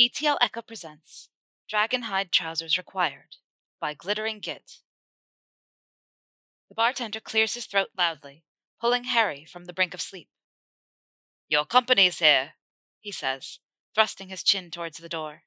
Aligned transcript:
ETL 0.00 0.38
Echo 0.40 0.62
presents 0.62 1.28
Dragonhide 1.68 2.30
Trousers 2.30 2.78
Required 2.78 3.34
by 3.80 3.94
Glittering 3.94 4.38
Git. 4.38 4.74
The 6.68 6.76
bartender 6.76 7.18
clears 7.18 7.54
his 7.54 7.66
throat 7.66 7.88
loudly, 7.98 8.44
pulling 8.80 9.04
Harry 9.04 9.44
from 9.44 9.64
the 9.64 9.72
brink 9.72 9.94
of 9.94 10.00
sleep. 10.00 10.28
Your 11.48 11.64
company's 11.64 12.20
here, 12.20 12.52
he 13.00 13.10
says, 13.10 13.58
thrusting 13.92 14.28
his 14.28 14.44
chin 14.44 14.70
towards 14.70 14.98
the 14.98 15.08
door. 15.08 15.42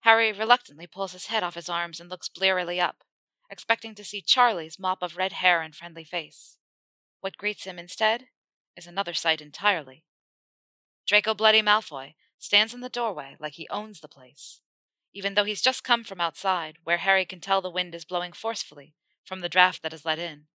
Harry 0.00 0.32
reluctantly 0.32 0.86
pulls 0.86 1.12
his 1.12 1.26
head 1.26 1.42
off 1.42 1.56
his 1.56 1.68
arms 1.68 2.00
and 2.00 2.08
looks 2.08 2.30
blearily 2.30 2.80
up, 2.80 3.04
expecting 3.50 3.94
to 3.96 4.04
see 4.04 4.22
Charlie's 4.22 4.78
mop 4.78 5.02
of 5.02 5.18
red 5.18 5.32
hair 5.32 5.60
and 5.60 5.74
friendly 5.74 6.04
face. 6.04 6.56
What 7.20 7.36
greets 7.36 7.64
him 7.64 7.78
instead 7.78 8.28
is 8.78 8.86
another 8.86 9.12
sight 9.12 9.42
entirely. 9.42 10.04
Draco 11.06 11.34
Bloody 11.34 11.60
Malfoy 11.60 12.14
stands 12.38 12.74
in 12.74 12.80
the 12.80 12.88
doorway 12.88 13.36
like 13.38 13.54
he 13.54 13.68
owns 13.68 14.00
the 14.00 14.08
place, 14.08 14.60
even 15.12 15.34
though 15.34 15.44
he's 15.44 15.62
just 15.62 15.84
come 15.84 16.04
from 16.04 16.20
outside, 16.20 16.78
where 16.84 16.98
Harry 16.98 17.24
can 17.24 17.40
tell 17.40 17.60
the 17.60 17.70
wind 17.70 17.94
is 17.94 18.04
blowing 18.04 18.32
forcefully 18.32 18.94
from 19.24 19.40
the 19.40 19.48
draft 19.48 19.82
that 19.82 19.92
has 19.92 20.04
let 20.04 20.18
in. 20.18 20.46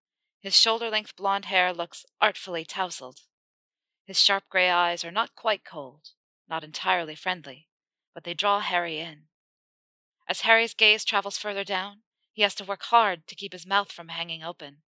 His 0.41 0.57
shoulder 0.57 0.91
length 0.91 1.17
blond 1.17 1.47
hair 1.47 1.73
looks 1.73 2.07
artfully 2.21 2.65
tousled. 2.65 3.21
His 4.05 4.21
sharp 4.21 4.45
gray 4.49 4.71
eyes 4.71 5.05
are 5.05 5.11
not 5.11 5.35
quite 5.35 5.65
cold, 5.65 6.11
not 6.49 6.65
entirely 6.65 7.15
friendly, 7.15 7.69
but 8.15 8.25
they 8.25 8.35
draw 8.35 8.61
Harry 8.61 8.99
in. 8.99 9.25
As 10.29 10.43
Harry's 10.43 10.75
gaze 10.75 11.05
travels 11.05 11.39
further 11.39 11.65
down, 11.65 12.03
he 12.33 12.43
has 12.43 12.55
to 12.57 12.65
work 12.65 12.85
hard 12.85 13.27
to 13.27 13.35
keep 13.35 13.53
his 13.53 13.67
mouth 13.67 13.93
from 13.93 14.09
hanging 14.09 14.43
open. 14.43 14.79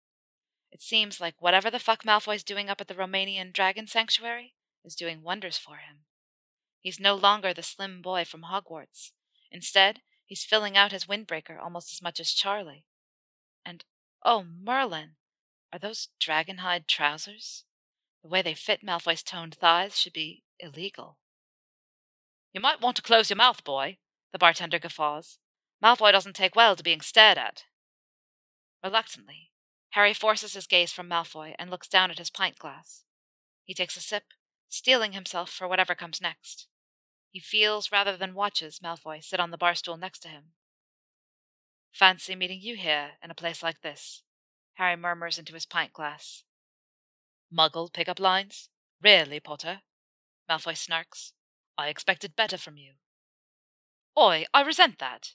It 0.70 0.80
seems 0.80 1.20
like 1.20 1.34
whatever 1.40 1.70
the 1.70 1.78
fuck 1.78 2.04
Malfoy's 2.04 2.44
doing 2.44 2.70
up 2.70 2.80
at 2.80 2.88
the 2.88 2.94
Romanian 2.94 3.52
Dragon 3.52 3.86
Sanctuary 3.86 4.54
is 4.84 4.94
doing 4.94 5.22
wonders 5.22 5.58
for 5.58 5.76
him. 5.76 6.04
He's 6.82 7.00
no 7.00 7.14
longer 7.14 7.54
the 7.54 7.62
slim 7.62 8.02
boy 8.02 8.24
from 8.24 8.42
Hogwarts. 8.42 9.12
Instead, 9.52 10.00
he's 10.26 10.44
filling 10.44 10.76
out 10.76 10.92
his 10.92 11.06
windbreaker 11.06 11.58
almost 11.62 11.92
as 11.92 12.02
much 12.02 12.18
as 12.18 12.32
Charlie. 12.32 12.84
And, 13.64 13.84
oh, 14.24 14.44
Merlin, 14.44 15.12
are 15.72 15.78
those 15.78 16.08
dragonhide 16.20 16.88
trousers? 16.88 17.64
The 18.22 18.28
way 18.28 18.42
they 18.42 18.54
fit 18.54 18.84
Malfoy's 18.84 19.22
toned 19.22 19.54
thighs 19.54 19.98
should 19.98 20.12
be 20.12 20.42
illegal. 20.58 21.18
You 22.52 22.60
might 22.60 22.80
want 22.80 22.96
to 22.96 23.02
close 23.02 23.30
your 23.30 23.36
mouth, 23.36 23.62
boy, 23.64 23.98
the 24.32 24.38
bartender 24.38 24.78
guffaws. 24.78 25.38
Malfoy 25.82 26.12
doesn't 26.12 26.36
take 26.36 26.56
well 26.56 26.76
to 26.76 26.82
being 26.82 27.00
stared 27.00 27.38
at. 27.38 27.64
Reluctantly, 28.82 29.52
Harry 29.90 30.14
forces 30.14 30.54
his 30.54 30.66
gaze 30.66 30.92
from 30.92 31.08
Malfoy 31.08 31.54
and 31.58 31.70
looks 31.70 31.88
down 31.88 32.10
at 32.10 32.18
his 32.18 32.30
pint 32.30 32.58
glass. 32.58 33.04
He 33.64 33.74
takes 33.74 33.96
a 33.96 34.00
sip, 34.00 34.24
steeling 34.68 35.12
himself 35.12 35.50
for 35.50 35.68
whatever 35.68 35.94
comes 35.94 36.20
next. 36.20 36.66
He 37.32 37.40
feels 37.40 37.90
rather 37.90 38.14
than 38.14 38.34
watches 38.34 38.80
Malfoy 38.80 39.24
sit 39.24 39.40
on 39.40 39.50
the 39.50 39.56
bar 39.56 39.74
stool 39.74 39.96
next 39.96 40.20
to 40.20 40.28
him. 40.28 40.52
Fancy 41.90 42.36
meeting 42.36 42.60
you 42.60 42.76
here 42.76 43.12
in 43.22 43.30
a 43.30 43.34
place 43.34 43.62
like 43.62 43.80
this, 43.80 44.22
Harry 44.74 44.96
murmurs 44.96 45.38
into 45.38 45.54
his 45.54 45.64
pint 45.64 45.94
glass. 45.94 46.44
Muggle 47.50 47.90
pick-up 47.90 48.20
lines? 48.20 48.68
Really, 49.02 49.40
Potter? 49.40 49.80
Malfoy 50.48 50.74
snarks. 50.74 51.32
I 51.78 51.88
expected 51.88 52.36
better 52.36 52.58
from 52.58 52.76
you. 52.76 52.92
Oi, 54.18 54.44
I 54.52 54.60
resent 54.60 54.98
that. 54.98 55.32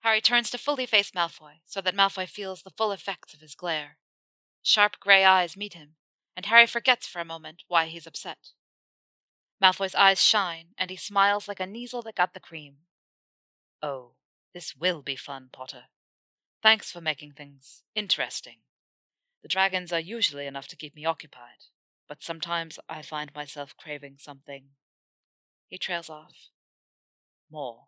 Harry 0.00 0.20
turns 0.20 0.50
to 0.50 0.58
fully 0.58 0.86
face 0.86 1.10
Malfoy, 1.10 1.60
so 1.66 1.80
that 1.80 1.96
Malfoy 1.96 2.28
feels 2.28 2.62
the 2.62 2.70
full 2.70 2.92
effects 2.92 3.34
of 3.34 3.40
his 3.40 3.56
glare. 3.56 3.98
Sharp 4.62 5.00
grey 5.00 5.24
eyes 5.24 5.56
meet 5.56 5.74
him, 5.74 5.96
and 6.36 6.46
Harry 6.46 6.66
forgets 6.66 7.08
for 7.08 7.20
a 7.20 7.24
moment 7.24 7.64
why 7.66 7.86
he's 7.86 8.06
upset. 8.06 8.50
Malfoy's 9.62 9.94
eyes 9.94 10.22
shine, 10.22 10.68
and 10.78 10.90
he 10.90 10.96
smiles 10.96 11.48
like 11.48 11.60
a 11.60 11.66
Kneazle 11.66 12.04
that 12.04 12.14
got 12.14 12.34
the 12.34 12.40
cream. 12.40 12.76
Oh, 13.82 14.12
this 14.54 14.76
will 14.76 15.02
be 15.02 15.16
fun, 15.16 15.48
Potter. 15.52 15.84
Thanks 16.62 16.90
for 16.90 17.00
making 17.00 17.32
things 17.32 17.82
interesting. 17.94 18.58
The 19.42 19.48
dragons 19.48 19.92
are 19.92 20.00
usually 20.00 20.46
enough 20.46 20.68
to 20.68 20.76
keep 20.76 20.94
me 20.94 21.04
occupied, 21.04 21.66
but 22.08 22.22
sometimes 22.22 22.78
I 22.88 23.02
find 23.02 23.34
myself 23.34 23.76
craving 23.76 24.16
something. 24.18 24.70
He 25.68 25.78
trails 25.78 26.10
off. 26.10 26.50
More. 27.50 27.86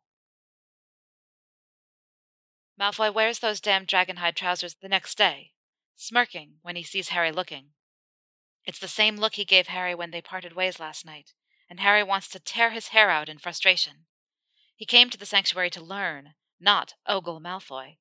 Malfoy 2.81 3.13
wears 3.13 3.41
those 3.41 3.61
damn 3.61 3.85
dragonhide 3.85 4.37
trousers 4.37 4.77
the 4.81 4.89
next 4.89 5.19
day, 5.19 5.53
smirking 5.97 6.55
when 6.63 6.77
he 6.77 6.83
sees 6.83 7.09
Harry 7.09 7.31
looking. 7.31 7.71
It's 8.65 8.79
the 8.79 8.89
same 8.89 9.17
look 9.17 9.35
he 9.35 9.45
gave 9.45 9.67
Harry 9.67 9.95
when 9.95 10.13
they 10.13 10.23
parted 10.23 10.55
ways 10.55 10.81
last 10.81 11.05
night, 11.05 11.35
and 11.71 11.81
Harry 11.81 12.03
wants 12.03 12.29
to 12.29 12.41
tear 12.41 12.71
his 12.71 12.89
hair 12.89 13.09
out 13.09 13.29
in 13.29 13.39
frustration. 13.39 14.07
He 14.75 14.85
came 14.85 15.09
to 15.09 15.17
the 15.17 15.25
sanctuary 15.25 15.71
to 15.71 15.83
learn, 15.83 16.35
not 16.61 16.95
ogle 17.07 17.41
Malfoy. 17.41 17.99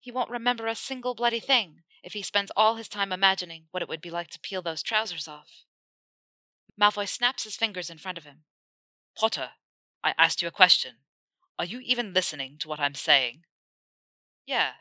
He 0.00 0.10
won't 0.10 0.30
remember 0.30 0.66
a 0.66 0.74
single 0.74 1.14
bloody 1.14 1.40
thing 1.40 1.82
if 2.02 2.12
he 2.12 2.22
spends 2.22 2.50
all 2.56 2.74
his 2.74 2.88
time 2.88 3.12
imagining 3.12 3.66
what 3.70 3.82
it 3.82 3.88
would 3.88 4.02
be 4.02 4.10
like 4.10 4.28
to 4.30 4.40
peel 4.40 4.60
those 4.60 4.82
trousers 4.82 5.28
off. 5.28 5.64
Malfoy 6.78 7.08
snaps 7.08 7.44
his 7.44 7.56
fingers 7.56 7.88
in 7.88 7.98
front 7.98 8.18
of 8.18 8.24
him. 8.24 8.44
Potter, 9.16 9.50
I 10.02 10.12
asked 10.18 10.42
you 10.42 10.48
a 10.48 10.50
question. 10.50 10.96
Are 11.58 11.64
you 11.64 11.80
even 11.80 12.12
listening 12.12 12.56
to 12.58 12.68
what 12.68 12.80
I'm 12.80 12.94
saying? 12.94 13.44
Yeah. 14.44 14.72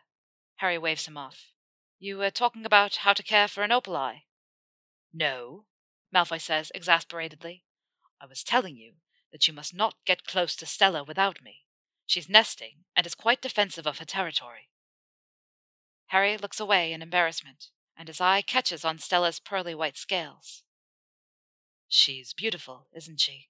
Harry 0.55 0.77
waves 0.77 1.07
him 1.07 1.17
off. 1.17 1.51
You 1.99 2.17
were 2.17 2.31
talking 2.31 2.65
about 2.65 2.97
how 2.97 3.13
to 3.13 3.23
care 3.23 3.47
for 3.47 3.63
an 3.63 3.69
Opaleye. 3.69 4.23
No, 5.13 5.65
Malfoy 6.13 6.41
says 6.41 6.71
exasperatedly. 6.73 7.63
I 8.23 8.25
was 8.25 8.41
telling 8.41 8.77
you 8.77 8.93
that 9.33 9.49
you 9.49 9.53
must 9.53 9.75
not 9.75 9.95
get 10.05 10.25
close 10.25 10.55
to 10.55 10.65
Stella 10.65 11.03
without 11.03 11.43
me. 11.43 11.65
She's 12.05 12.29
nesting 12.29 12.85
and 12.95 13.05
is 13.05 13.15
quite 13.15 13.41
defensive 13.41 13.85
of 13.85 13.97
her 13.97 14.05
territory. 14.05 14.69
Harry 16.07 16.37
looks 16.37 16.57
away 16.57 16.93
in 16.93 17.01
embarrassment, 17.01 17.65
and 17.97 18.07
his 18.07 18.21
eye 18.21 18.41
catches 18.41 18.85
on 18.85 18.97
Stella's 18.97 19.41
pearly 19.41 19.75
white 19.75 19.97
scales. 19.97 20.63
She's 21.89 22.33
beautiful, 22.33 22.87
isn't 22.93 23.19
she? 23.19 23.49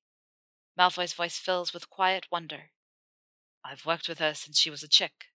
Malfoy's 0.76 1.14
voice 1.14 1.38
fills 1.38 1.72
with 1.72 1.92
quiet 1.92 2.26
wonder. 2.32 2.72
I've 3.64 3.86
worked 3.86 4.10
with 4.10 4.18
her 4.18 4.34
since 4.34 4.60
she 4.60 4.72
was 4.72 4.82
a 4.82 4.88
chick. 4.88 5.26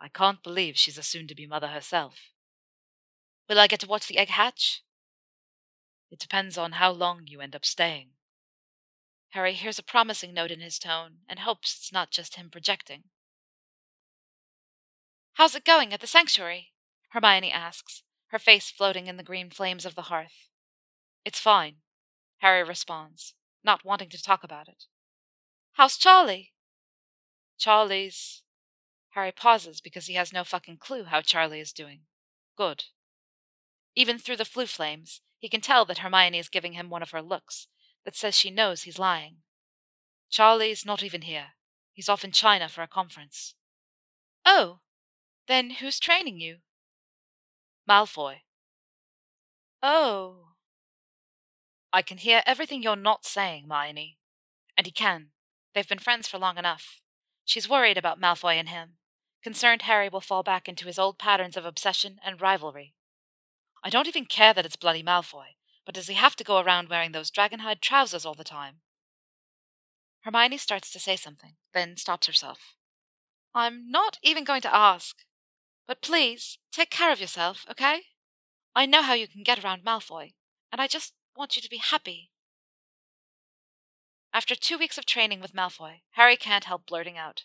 I 0.00 0.08
can't 0.08 0.42
believe 0.42 0.78
she's 0.78 0.98
a 0.98 1.02
soon 1.02 1.26
to 1.26 1.34
be 1.34 1.48
mother 1.48 1.68
herself. 1.68 2.30
Will 3.48 3.58
I 3.58 3.66
get 3.66 3.80
to 3.80 3.88
watch 3.88 4.06
the 4.06 4.18
egg 4.18 4.28
hatch? 4.28 4.84
It 6.12 6.20
depends 6.20 6.56
on 6.56 6.72
how 6.72 6.92
long 6.92 7.26
you 7.26 7.40
end 7.40 7.56
up 7.56 7.64
staying. 7.64 8.10
Harry 9.32 9.54
hears 9.54 9.78
a 9.78 9.82
promising 9.82 10.34
note 10.34 10.50
in 10.50 10.60
his 10.60 10.78
tone 10.78 11.18
and 11.26 11.38
hopes 11.38 11.74
it's 11.74 11.92
not 11.92 12.10
just 12.10 12.36
him 12.36 12.50
projecting. 12.50 13.04
How's 15.34 15.54
it 15.54 15.64
going 15.64 15.94
at 15.94 16.00
the 16.00 16.06
sanctuary? 16.06 16.72
Hermione 17.10 17.50
asks, 17.50 18.02
her 18.26 18.38
face 18.38 18.70
floating 18.70 19.06
in 19.06 19.16
the 19.16 19.22
green 19.22 19.48
flames 19.48 19.86
of 19.86 19.94
the 19.94 20.02
hearth. 20.02 20.50
It's 21.24 21.40
fine, 21.40 21.76
Harry 22.38 22.62
responds, 22.62 23.32
not 23.64 23.86
wanting 23.86 24.10
to 24.10 24.22
talk 24.22 24.44
about 24.44 24.68
it. 24.68 24.84
How's 25.72 25.96
Charlie? 25.96 26.52
Charlie's 27.58 28.42
Harry 29.12 29.32
pauses 29.32 29.80
because 29.80 30.06
he 30.06 30.14
has 30.14 30.32
no 30.32 30.44
fucking 30.44 30.76
clue 30.76 31.04
how 31.04 31.22
Charlie 31.22 31.60
is 31.60 31.72
doing. 31.72 32.00
Good. 32.56 32.84
Even 33.94 34.18
through 34.18 34.36
the 34.36 34.44
Floo 34.44 34.68
flames, 34.68 35.22
he 35.38 35.48
can 35.48 35.62
tell 35.62 35.86
that 35.86 35.98
Hermione 35.98 36.38
is 36.38 36.50
giving 36.50 36.74
him 36.74 36.90
one 36.90 37.02
of 37.02 37.10
her 37.10 37.22
looks 37.22 37.66
that 38.04 38.16
says 38.16 38.34
she 38.34 38.50
knows 38.50 38.82
he's 38.82 38.98
lying. 38.98 39.36
Charlie's 40.30 40.86
not 40.86 41.02
even 41.02 41.22
here. 41.22 41.48
He's 41.92 42.08
off 42.08 42.24
in 42.24 42.32
China 42.32 42.68
for 42.68 42.82
a 42.82 42.88
conference. 42.88 43.54
Oh, 44.44 44.78
then 45.46 45.70
who's 45.70 46.00
training 46.00 46.40
you? 46.40 46.58
Malfoy. 47.88 48.36
Oh. 49.82 50.48
I 51.92 52.02
can 52.02 52.18
hear 52.18 52.42
everything 52.46 52.82
you're 52.82 52.96
not 52.96 53.26
saying, 53.26 53.64
Hermione. 53.68 54.18
And 54.76 54.86
he 54.86 54.92
can. 54.92 55.28
They've 55.74 55.88
been 55.88 55.98
friends 55.98 56.28
for 56.28 56.38
long 56.38 56.56
enough. 56.56 57.00
She's 57.44 57.68
worried 57.68 57.98
about 57.98 58.20
Malfoy 58.20 58.54
and 58.54 58.68
him 58.68 58.94
concerned 59.42 59.82
Harry 59.82 60.08
will 60.08 60.20
fall 60.20 60.42
back 60.42 60.68
into 60.68 60.86
his 60.86 60.98
old 60.98 61.18
patterns 61.18 61.56
of 61.56 61.64
obsession 61.64 62.18
and 62.24 62.40
rivalry. 62.40 62.94
I 63.84 63.90
don't 63.90 64.06
even 64.06 64.26
care 64.26 64.54
that 64.54 64.64
it's 64.64 64.76
bloody 64.76 65.02
Malfoy, 65.02 65.56
but 65.84 65.94
does 65.94 66.08
he 66.08 66.14
have 66.14 66.36
to 66.36 66.44
go 66.44 66.58
around 66.58 66.88
wearing 66.88 67.12
those 67.12 67.30
dragonhide 67.30 67.80
trousers 67.80 68.24
all 68.24 68.34
the 68.34 68.44
time? 68.44 68.76
Hermione 70.22 70.58
starts 70.58 70.90
to 70.92 71.00
say 71.00 71.16
something, 71.16 71.54
then 71.74 71.96
stops 71.96 72.26
herself. 72.26 72.76
I'm 73.54 73.90
not 73.90 74.18
even 74.22 74.44
going 74.44 74.62
to 74.62 74.74
ask. 74.74 75.16
But 75.86 76.00
please, 76.00 76.58
take 76.70 76.90
care 76.90 77.12
of 77.12 77.20
yourself, 77.20 77.66
okay? 77.70 78.02
I 78.74 78.86
know 78.86 79.02
how 79.02 79.14
you 79.14 79.26
can 79.26 79.42
get 79.42 79.62
around 79.62 79.84
Malfoy, 79.84 80.32
and 80.70 80.80
I 80.80 80.86
just 80.86 81.12
want 81.36 81.56
you 81.56 81.62
to 81.62 81.68
be 81.68 81.78
happy. 81.78 82.30
After 84.32 84.54
two 84.54 84.78
weeks 84.78 84.96
of 84.96 85.04
training 85.04 85.40
with 85.40 85.54
Malfoy, 85.54 86.02
Harry 86.12 86.36
can't 86.36 86.64
help 86.64 86.86
blurting 86.86 87.18
out. 87.18 87.44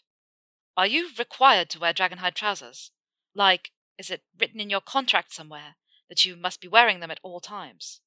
Are 0.77 0.87
you 0.87 1.09
required 1.17 1.69
to 1.71 1.79
wear 1.79 1.93
dragonhide 1.93 2.35
trousers? 2.35 2.91
Like, 3.35 3.71
is 3.97 4.09
it 4.09 4.21
written 4.39 4.59
in 4.59 4.69
your 4.69 4.81
contract 4.81 5.33
somewhere 5.33 5.75
that 6.07 6.23
you 6.23 6.35
must 6.37 6.61
be 6.61 6.67
wearing 6.67 6.99
them 6.99 7.11
at 7.11 7.19
all 7.23 7.39
times? 7.39 7.99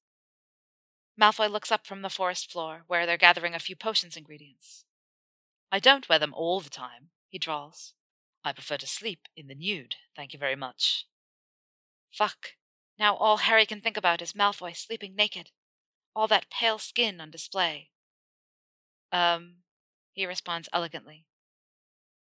Malfoy 1.19 1.49
looks 1.51 1.71
up 1.71 1.85
from 1.85 2.01
the 2.01 2.09
forest 2.09 2.51
floor, 2.51 2.83
where 2.87 3.05
they're 3.05 3.17
gathering 3.17 3.53
a 3.53 3.59
few 3.59 3.75
potions 3.75 4.17
ingredients. 4.17 4.85
I 5.71 5.79
don't 5.79 6.09
wear 6.09 6.19
them 6.19 6.33
all 6.33 6.59
the 6.59 6.69
time, 6.69 7.09
he 7.29 7.37
drawls. 7.37 7.93
I 8.43 8.53
prefer 8.53 8.77
to 8.77 8.87
sleep 8.87 9.27
in 9.35 9.47
the 9.47 9.55
nude, 9.55 9.95
thank 10.15 10.33
you 10.33 10.39
very 10.39 10.55
much. 10.55 11.05
Fuck. 12.11 12.53
Now 12.97 13.15
all 13.15 13.37
Harry 13.37 13.65
can 13.65 13.81
think 13.81 13.97
about 13.97 14.21
is 14.21 14.33
Malfoy 14.33 14.75
sleeping 14.75 15.15
naked. 15.15 15.51
All 16.15 16.27
that 16.27 16.49
pale 16.49 16.77
skin 16.77 17.21
on 17.21 17.31
display. 17.31 17.89
Um, 19.11 19.57
he 20.13 20.25
responds 20.25 20.69
elegantly. 20.73 21.25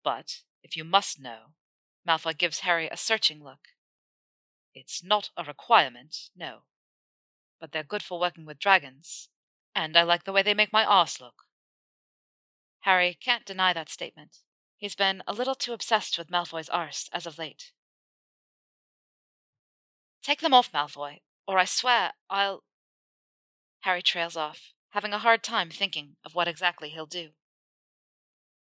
But, 0.04 0.42
if 0.64 0.76
you 0.76 0.84
must 0.84 1.20
know, 1.20 1.54
Malfoy 2.08 2.38
gives 2.38 2.60
Harry 2.60 2.88
a 2.88 2.98
searching 2.98 3.44
look. 3.44 3.70
It's 4.74 5.04
not 5.04 5.30
a 5.38 5.44
requirement, 5.44 6.30
no. 6.36 6.60
But 7.60 7.72
they're 7.72 7.84
good 7.84 8.04
for 8.04 8.20
working 8.20 8.46
with 8.46 8.60
dragons, 8.60 9.30
and 9.76 9.98
I 9.98 10.04
like 10.04 10.24
the 10.24 10.32
way 10.32 10.44
they 10.44 10.54
make 10.54 10.74
my 10.74 10.86
arse 10.86 11.20
look. 11.20 11.44
Harry 12.82 13.18
can't 13.20 13.46
deny 13.46 13.74
that 13.74 13.90
statement. 13.90 14.38
He's 14.78 14.96
been 14.96 15.24
a 15.28 15.34
little 15.34 15.56
too 15.56 15.74
obsessed 15.74 16.18
with 16.18 16.30
Malfoy's 16.30 16.70
arse 16.70 17.10
as 17.12 17.26
of 17.26 17.38
late. 17.38 17.72
Take 20.22 20.42
them 20.42 20.54
off, 20.54 20.72
Malfoy, 20.72 21.22
or 21.48 21.58
I 21.58 21.66
swear 21.66 22.14
I'll. 22.30 22.64
Harry 23.82 24.02
trails 24.02 24.36
off, 24.36 24.74
having 24.90 25.14
a 25.14 25.20
hard 25.20 25.44
time 25.44 25.70
thinking 25.70 26.18
of 26.24 26.36
what 26.36 26.48
exactly 26.48 26.90
he'll 26.90 27.06
do. 27.06 27.30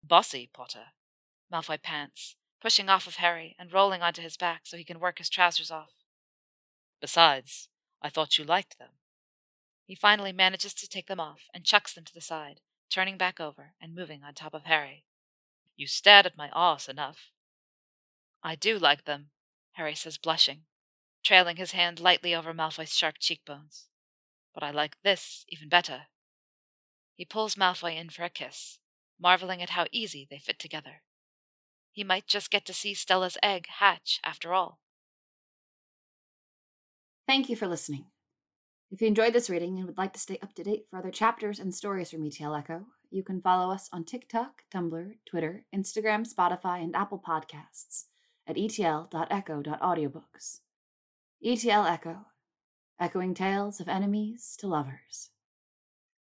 Bossy, 0.04 0.50
Potter, 0.54 0.88
Malfoy 1.52 1.82
pants, 1.82 2.36
pushing 2.62 2.90
off 2.90 3.08
of 3.08 3.16
Harry 3.16 3.56
and 3.58 3.74
rolling 3.74 4.02
onto 4.02 4.22
his 4.22 4.38
back 4.38 4.62
so 4.66 4.78
he 4.78 4.84
can 4.84 5.00
work 5.00 5.18
his 5.18 5.30
trousers 5.30 5.72
off. 5.72 5.94
Besides, 7.00 7.70
I 8.04 8.10
thought 8.10 8.38
you 8.38 8.44
liked 8.44 8.78
them. 8.78 8.90
He 9.86 9.96
finally 9.96 10.34
manages 10.34 10.74
to 10.76 10.90
take 10.90 11.08
them 11.08 11.20
off 11.20 11.44
and 11.54 11.64
chucks 11.64 11.94
them 11.94 12.04
to 12.04 12.14
the 12.14 12.22
side, 12.22 12.60
turning 12.90 13.18
back 13.18 13.40
over 13.40 13.74
and 13.82 13.96
moving 13.96 14.24
on 14.24 14.34
top 14.34 14.54
of 14.54 14.66
Harry. 14.66 15.06
You 15.76 15.88
stared 15.88 16.26
at 16.26 16.38
my 16.38 16.50
arse 16.50 16.90
enough. 16.90 17.32
I 18.44 18.56
do 18.56 18.78
like 18.78 19.06
them, 19.06 19.30
Harry 19.74 19.96
says, 19.96 20.18
blushing, 20.18 20.66
trailing 21.24 21.56
his 21.56 21.72
hand 21.72 22.00
lightly 22.00 22.36
over 22.36 22.54
Malfoy's 22.54 22.96
sharp 22.96 23.16
cheekbones. 23.20 23.88
But 24.54 24.64
I 24.64 24.72
like 24.72 25.02
this 25.02 25.46
even 25.48 25.70
better. 25.70 26.04
He 27.16 27.26
pulls 27.26 27.56
Malfoy 27.56 27.98
in 27.98 28.10
for 28.10 28.24
a 28.24 28.30
kiss, 28.30 28.80
marveling 29.20 29.62
at 29.62 29.72
how 29.72 29.88
easy 29.92 30.28
they 30.30 30.40
fit 30.40 30.60
together. 30.60 31.04
He 31.92 32.04
might 32.04 32.28
just 32.28 32.52
get 32.52 32.66
to 32.66 32.74
see 32.74 32.94
Stella's 32.94 33.38
egg 33.42 33.68
hatch 33.68 34.20
after 34.24 34.54
all. 34.54 34.80
Thank 37.26 37.50
you 37.50 37.56
for 37.56 37.68
listening. 37.68 38.08
If 38.92 39.02
you 39.02 39.08
enjoyed 39.08 39.34
this 39.34 39.50
reading 39.50 39.78
and 39.78 39.88
would 39.88 39.98
like 39.98 40.12
to 40.14 40.20
stay 40.20 40.38
up 40.44 40.54
to 40.56 40.64
date 40.64 40.88
for 40.90 41.00
other 41.00 41.10
chapters 41.10 41.58
and 41.58 41.74
stories 41.74 42.12
from 42.12 42.26
ETL 42.26 42.54
Echo, 42.54 42.86
you 43.10 43.24
can 43.24 43.42
follow 43.42 43.74
us 43.74 43.90
on 43.94 44.04
TikTok, 44.04 44.64
Tumblr, 44.74 45.14
Twitter, 45.26 45.64
Instagram, 45.74 46.28
Spotify, 46.32 46.84
and 46.84 46.94
Apple 46.96 47.24
Podcasts 47.26 48.06
at 48.46 48.58
etl.echo.audiobooks. 48.58 50.60
ETL 51.44 51.86
Echo, 51.86 52.26
echoing 53.00 53.34
tales 53.34 53.80
of 53.80 53.88
enemies 53.88 54.56
to 54.60 54.68
lovers. 54.68 55.30